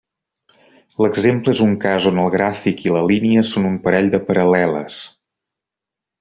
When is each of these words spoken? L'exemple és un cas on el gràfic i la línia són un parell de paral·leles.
L'exemple 1.05 1.53
és 1.57 1.61
un 1.65 1.75
cas 1.83 2.07
on 2.13 2.21
el 2.23 2.31
gràfic 2.37 2.81
i 2.87 2.95
la 2.97 3.03
línia 3.11 3.45
són 3.51 3.69
un 3.73 3.77
parell 3.85 4.11
de 4.17 4.21
paral·leles. 4.31 4.97